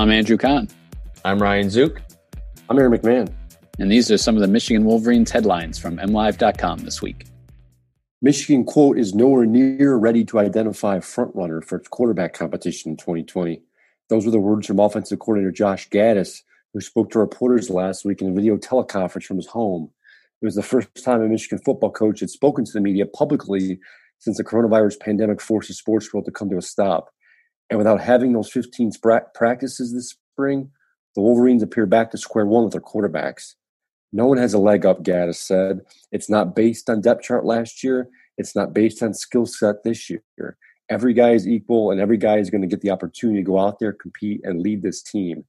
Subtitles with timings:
[0.00, 0.66] I'm Andrew Kahn.
[1.26, 2.00] I'm Ryan Zook.
[2.70, 3.30] I'm Aaron McMahon.
[3.78, 7.26] And these are some of the Michigan Wolverines headlines from MLive.com this week.
[8.22, 12.96] Michigan, quote, is nowhere near ready to identify a frontrunner for its quarterback competition in
[12.96, 13.60] 2020.
[14.08, 18.22] Those were the words from offensive coordinator Josh Gattis, who spoke to reporters last week
[18.22, 19.90] in a video teleconference from his home.
[20.40, 23.78] It was the first time a Michigan football coach had spoken to the media publicly
[24.18, 27.10] since the coronavirus pandemic forced the sports world to come to a stop.
[27.70, 28.92] And without having those 15
[29.34, 30.70] practices this spring,
[31.14, 33.54] the Wolverines appear back to square one with their quarterbacks.
[34.12, 35.80] No one has a leg up, Gattis said.
[36.10, 38.08] It's not based on depth chart last year.
[38.36, 40.56] It's not based on skill set this year.
[40.88, 43.58] Every guy is equal, and every guy is going to get the opportunity to go
[43.58, 45.44] out there, compete, and lead this team.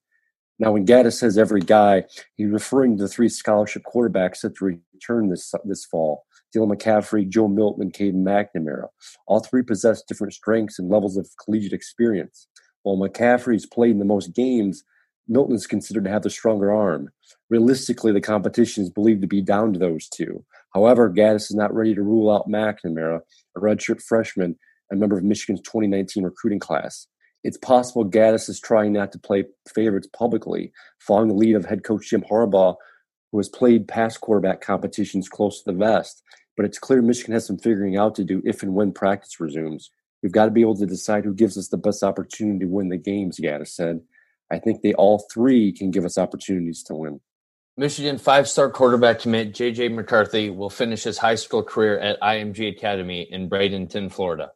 [0.60, 2.06] Now, when Gattis says every guy,
[2.36, 7.48] he's referring to the three scholarship quarterbacks to return this this fall: Dylan McCaffrey, Joe
[7.48, 8.88] Milton, Caden McNamara.
[9.28, 12.48] All three possess different strengths and levels of collegiate experience.
[12.84, 14.84] While McCaffrey's played in the most games,
[15.28, 17.10] Milton is considered to have the stronger arm.
[17.50, 20.44] Realistically, the competition is believed to be down to those two.
[20.74, 23.22] However, Gattis is not ready to rule out McNamara,
[23.56, 24.58] a redshirt freshman,
[24.90, 27.08] and member of Michigan's 2019 recruiting class
[27.44, 31.84] it's possible Gattis is trying not to play favorites publicly, following the lead of head
[31.84, 32.75] coach Jim Harbaugh,
[33.31, 36.22] who has played past quarterback competitions close to the vest.
[36.57, 39.91] But it's clear Michigan has some figuring out to do if and when practice resumes.
[40.22, 42.89] We've got to be able to decide who gives us the best opportunity to win
[42.89, 44.01] the games, Gattis said.
[44.51, 47.22] I think they all three can give us opportunities to win.
[47.78, 49.89] Michigan five star quarterback commit J.J.
[49.89, 54.51] McCarthy will finish his high school career at IMG Academy in Bradenton, Florida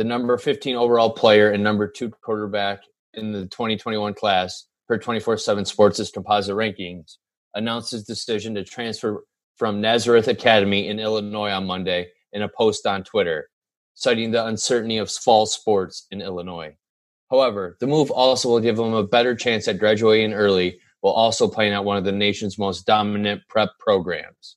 [0.00, 2.80] the number 15 overall player and number two quarterback
[3.14, 7.16] in the 2021 class per 24 7 Sports' composite rankings,
[7.54, 9.24] announced his decision to transfer
[9.60, 13.50] from Nazareth Academy in Illinois on Monday in a post on Twitter,
[13.92, 16.74] citing the uncertainty of fall sports in Illinois.
[17.30, 21.46] However, the move also will give him a better chance at graduating early while also
[21.46, 24.56] playing at one of the nation's most dominant prep programs.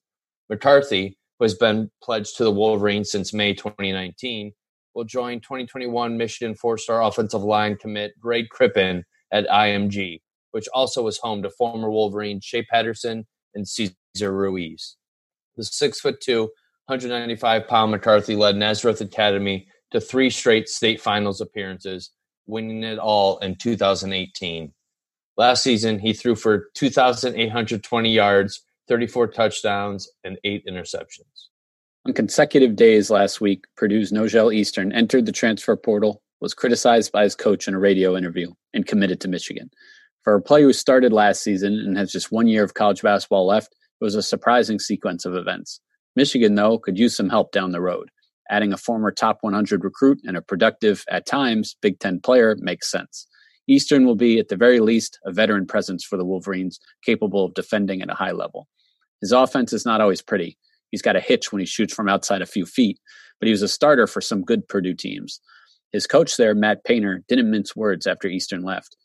[0.50, 4.54] McCarthy, who has been pledged to the Wolverines since May 2019,
[4.96, 9.04] will join 2021 Michigan four-star offensive line commit Greg Crippen
[9.34, 10.22] at IMG,
[10.52, 14.96] which also was home to former Wolverine Shea Patterson and Cesar Ruiz.
[15.58, 16.44] The six foot two,
[16.86, 22.12] 195 pound McCarthy led Nazareth Academy to three straight state finals appearances,
[22.46, 24.74] winning it all in 2018.
[25.36, 31.48] Last season, he threw for 2,820 yards, 34 touchdowns, and eight interceptions.
[32.06, 37.24] On consecutive days last week, Purdue's Nojel Eastern entered the transfer portal, was criticized by
[37.24, 39.72] his coach in a radio interview, and committed to Michigan.
[40.22, 43.46] For a player who started last season and has just one year of college basketball
[43.46, 43.74] left,
[44.04, 45.80] it was a surprising sequence of events.
[46.16, 48.10] Michigan, though, could use some help down the road.
[48.50, 52.92] Adding a former top 100 recruit and a productive, at times, Big Ten player makes
[52.92, 53.26] sense.
[53.68, 57.54] Eastern will be, at the very least, a veteran presence for the Wolverines, capable of
[57.54, 58.68] defending at a high level.
[59.22, 60.58] His offense is not always pretty,
[60.94, 63.00] He's got a hitch when he shoots from outside a few feet,
[63.40, 65.40] but he was a starter for some good Purdue teams.
[65.92, 68.96] His coach there, Matt Painter, didn't mince words after Eastern left.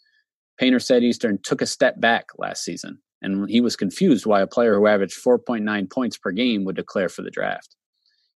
[0.59, 4.47] Painter said Eastern took a step back last season, and he was confused why a
[4.47, 7.75] player who averaged 4.9 points per game would declare for the draft.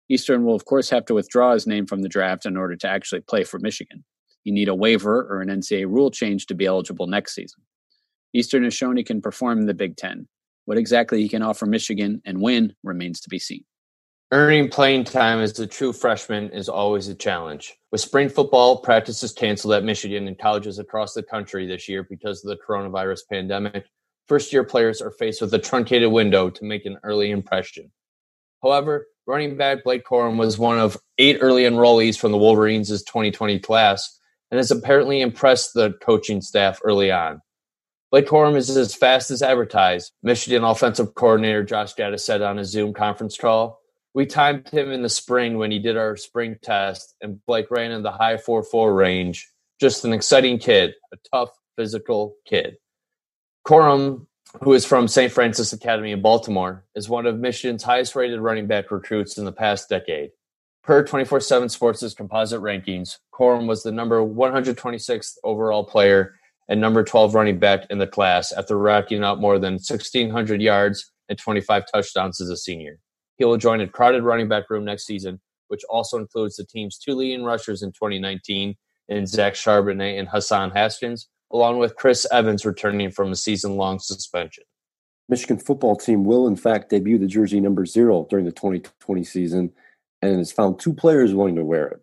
[0.09, 2.87] Eastern will, of course, have to withdraw his name from the draft in order to
[2.87, 4.03] actually play for Michigan.
[4.43, 7.61] You need a waiver or an NCAA rule change to be eligible next season.
[8.33, 10.27] Eastern has shown he can perform in the Big Ten.
[10.65, 13.63] What exactly he can offer Michigan and when remains to be seen.
[14.33, 17.73] Earning playing time as a true freshman is always a challenge.
[17.91, 22.43] With spring football practices canceled at Michigan and colleges across the country this year because
[22.43, 23.85] of the coronavirus pandemic,
[24.31, 27.91] first year players are faced with a truncated window to make an early impression.
[28.63, 33.59] However, running back Blake Corum was one of eight early enrollees from the Wolverines' 2020
[33.59, 34.17] class
[34.49, 37.41] and has apparently impressed the coaching staff early on.
[38.09, 42.63] Blake Corum is as fast as advertised, Michigan offensive coordinator Josh Gattis said on a
[42.63, 43.81] Zoom conference call.
[44.13, 47.91] We timed him in the spring when he did our spring test, and Blake ran
[47.91, 49.49] in the high 4 4 range.
[49.81, 52.77] Just an exciting kid, a tough, physical kid.
[53.65, 54.25] Corum,
[54.63, 55.31] who is from St.
[55.31, 59.51] Francis Academy in Baltimore, is one of Michigan's highest rated running back recruits in the
[59.51, 60.31] past decade.
[60.83, 66.35] Per 24 7 Sports' composite rankings, Corum was the number 126th overall player
[66.69, 71.11] and number 12 running back in the class after racking up more than 1,600 yards
[71.29, 72.97] and 25 touchdowns as a senior.
[73.37, 76.97] He will join a crowded running back room next season, which also includes the team's
[76.97, 78.75] two leading rushers in 2019
[79.09, 83.99] in Zach Charbonnet and Hassan Haskins, along with Chris Evans returning from a season long
[83.99, 84.63] suspension.
[85.29, 89.71] Michigan football team will, in fact, debut the jersey number zero during the 2020 season
[90.21, 92.01] and has found two players willing to wear it.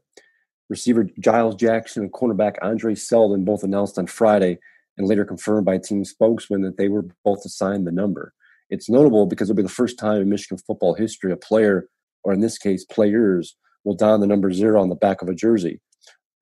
[0.68, 4.58] Receiver Giles Jackson and cornerback Andre Seldon both announced on Friday
[4.96, 8.34] and later confirmed by team spokesman that they were both assigned the number.
[8.70, 11.88] It's notable because it'll be the first time in Michigan football history a player,
[12.22, 15.34] or in this case, players, will don the number zero on the back of a
[15.34, 15.80] jersey.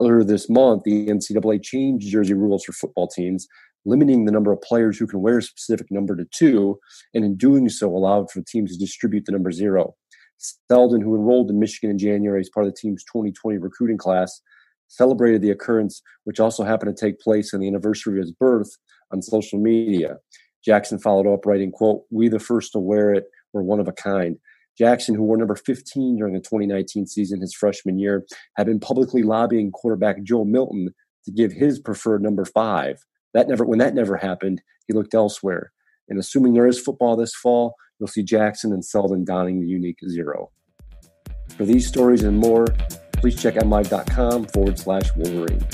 [0.00, 3.46] Earlier this month, the NCAA changed jersey rules for football teams,
[3.84, 6.78] limiting the number of players who can wear a specific number to two,
[7.14, 9.94] and in doing so, allowed for teams to distribute the number zero.
[10.38, 14.42] Seldon, who enrolled in Michigan in January as part of the team's 2020 recruiting class,
[14.88, 18.70] celebrated the occurrence, which also happened to take place on the anniversary of his birth,
[19.12, 20.16] on social media.
[20.64, 23.92] Jackson followed up, writing, quote, We the first to wear it, were one of a
[23.92, 24.36] kind.
[24.76, 28.26] Jackson, who wore number 15 during the 2019 season, his freshman year,
[28.56, 30.94] had been publicly lobbying quarterback Joe Milton
[31.24, 33.04] to give his preferred number five.
[33.34, 35.72] That never, when that never happened, he looked elsewhere.
[36.08, 39.98] And assuming there is football this fall, you'll see Jackson and Seldon donning the unique
[40.08, 40.50] zero.
[41.56, 42.66] For these stories and more,
[43.12, 45.64] please check mlive.com forward slash Wolverines.